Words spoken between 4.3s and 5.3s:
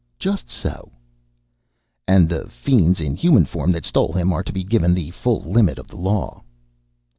are to be given the